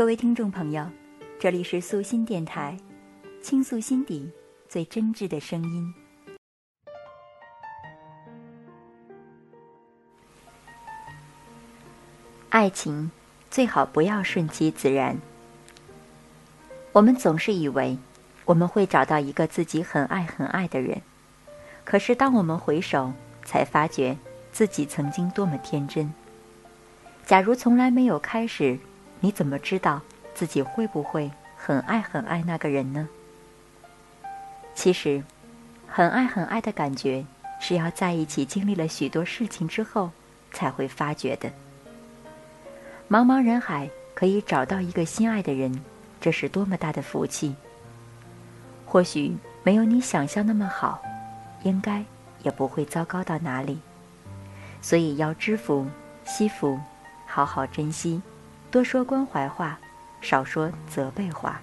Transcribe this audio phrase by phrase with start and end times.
[0.00, 0.88] 各位听众朋友，
[1.38, 2.74] 这里是素心电台，
[3.42, 4.32] 倾诉心底
[4.66, 5.94] 最真挚的声音。
[12.48, 13.10] 爱情
[13.50, 15.18] 最好不要顺其自然。
[16.92, 17.98] 我们总是以为
[18.46, 21.02] 我们会找到一个自己很爱很爱的人，
[21.84, 23.12] 可是当我们回首，
[23.44, 24.16] 才发觉
[24.50, 26.10] 自己曾经多么天真。
[27.26, 28.78] 假如从来没有开始，
[29.20, 30.00] 你怎么知道
[30.34, 33.08] 自己会不会很爱很爱那个人呢？
[34.74, 35.22] 其实，
[35.86, 37.24] 很爱很爱的感觉
[37.60, 40.10] 是要在一起经历了许多事情之后
[40.52, 41.50] 才会发觉的。
[43.08, 45.78] 茫茫人海可以找到一个心爱的人，
[46.20, 47.54] 这是多么大的福气。
[48.86, 51.02] 或许没有你想象那么好，
[51.62, 52.02] 应该
[52.42, 53.78] 也不会糟糕到哪里。
[54.80, 55.86] 所以要知福
[56.24, 56.78] 惜福。
[57.26, 58.20] 好好珍惜，
[58.70, 59.78] 多说关怀话，
[60.20, 61.60] 少说责备话。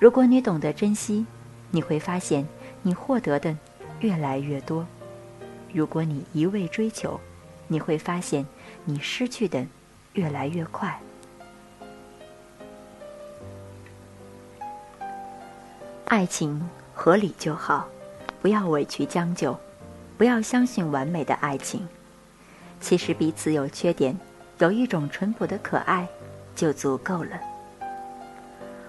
[0.00, 1.24] 如果你懂得珍惜，
[1.70, 2.46] 你会发现
[2.82, 3.56] 你获得的
[4.00, 4.84] 越来越多；
[5.72, 7.20] 如果你一味追求，
[7.68, 8.44] 你会发现
[8.84, 9.64] 你失去的
[10.14, 11.00] 越来越快。
[16.06, 17.88] 爱情合理就好，
[18.42, 19.56] 不要委屈将就，
[20.18, 21.86] 不要相信完美的爱情。
[22.80, 24.18] 其实彼此有缺点，
[24.58, 26.08] 有一种淳朴的可爱，
[26.54, 27.38] 就足够了。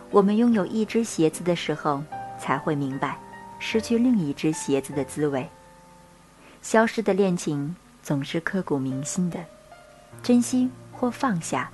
[0.09, 2.01] 我们拥有一只鞋子的时候，
[2.39, 3.17] 才会明白
[3.59, 5.47] 失去另一只鞋子的滋味。
[6.61, 9.39] 消失的恋情总是刻骨铭心的，
[10.23, 11.69] 珍惜或放下，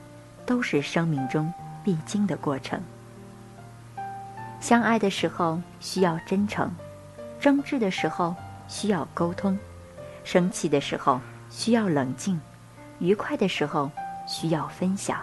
[0.46, 2.82] 都是生命中必经的过程。
[4.60, 6.72] 相爱的时候需要真诚，
[7.40, 8.36] 争执的时候
[8.68, 9.58] 需要沟通，
[10.24, 11.20] 生气的时候。
[11.56, 12.42] 需要冷静，
[13.04, 13.92] 愉快的时候
[14.26, 15.20] 需要分享，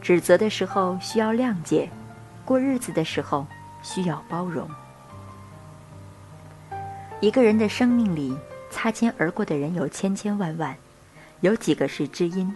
[0.00, 1.90] 指责的时候需要谅解，
[2.42, 3.46] 过日子的时候
[3.82, 4.66] 需要包容。
[7.20, 8.34] 一个人的生命里，
[8.70, 10.74] 擦肩而过的人有千千万万，
[11.42, 12.50] 有几个是知音，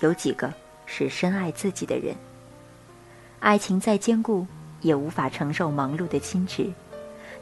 [0.00, 0.52] 有几个
[0.86, 2.16] 是深爱自己的人。
[3.38, 4.44] 爱情再坚固，
[4.80, 6.72] 也无法承受忙碌的侵蚀。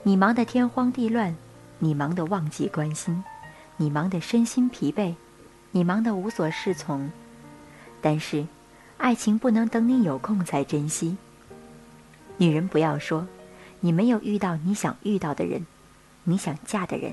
[0.03, 1.35] 你忙得天荒地乱，
[1.79, 3.25] 你忙得忘记关心。
[3.79, 5.15] 你忙得身心疲惫，
[5.73, 7.11] 你忙得无所适从，
[8.01, 8.47] 但是，
[8.99, 11.17] 爱情不能等你有空才珍惜。
[12.37, 13.27] 女人不要说，
[13.81, 15.67] 你没有遇到你想遇到的人，
[16.25, 17.13] 你想嫁的人。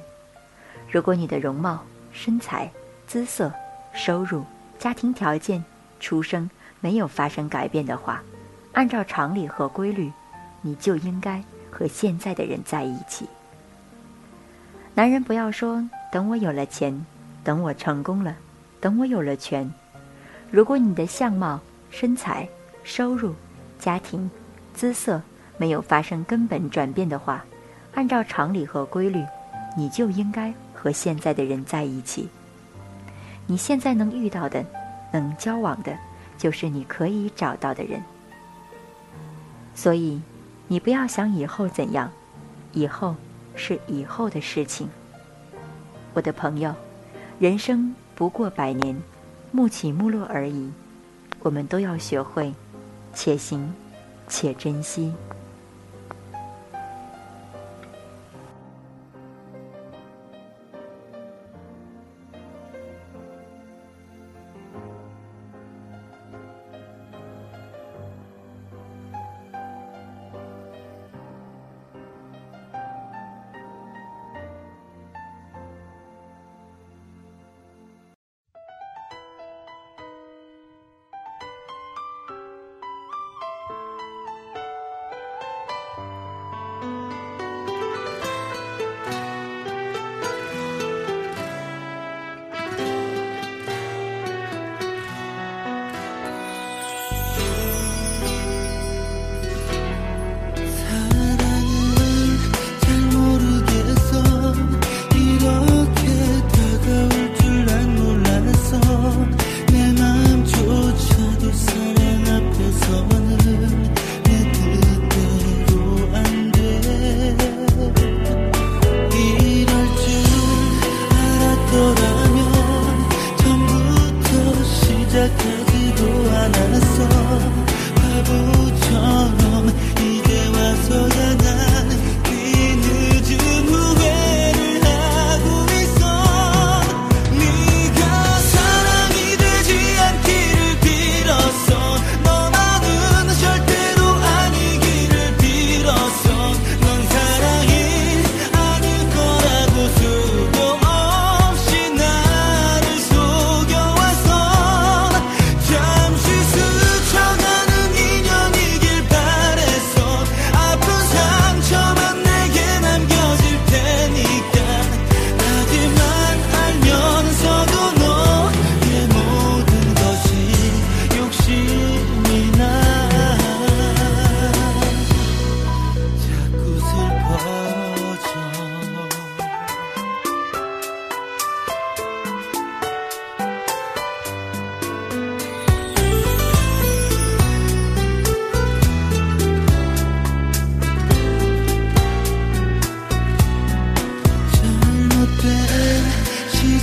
[0.92, 2.70] 如果你的容貌、身材、
[3.08, 3.52] 姿色、
[3.94, 4.44] 收入、
[4.78, 5.64] 家庭条件、
[6.00, 6.50] 出生
[6.81, 8.22] 没有发生改变的话，
[8.74, 10.12] 按照常理和规律，
[10.62, 13.28] 你就应该和现在的人在一起。
[14.94, 15.88] 男人不要说。
[16.12, 17.06] 等我有了钱，
[17.44, 18.36] 等我成功了，
[18.79, 19.72] 等我有了权。
[20.51, 21.59] 如果你的相貌、
[21.90, 22.47] 身材、
[22.84, 23.34] 收入、
[23.78, 24.29] 家庭、
[24.73, 25.22] 姿色
[25.57, 27.44] 没有发生根本转变的话，
[27.94, 29.23] 按照常理和规律，
[29.75, 32.29] 你就应该和现在的人在一起。
[33.45, 34.63] 你现在能遇到的、
[35.11, 35.97] 能交往的，
[36.38, 38.01] 就是你可以找到的人。
[39.75, 40.22] 所以，
[40.67, 42.11] 你不要想以后怎样，
[42.73, 43.16] 以后
[43.56, 44.88] 是以后的事情。
[46.13, 46.73] 我的朋友，
[47.40, 49.02] 人生不过百年，
[49.50, 50.69] 暮起暮落而已。
[51.40, 52.53] 我们都要学会，
[53.13, 53.74] 且行
[54.28, 55.13] 且珍惜。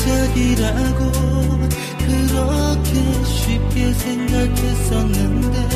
[0.06, 1.10] 시작이라고
[1.98, 5.75] 그렇게 쉽게 생각했었는데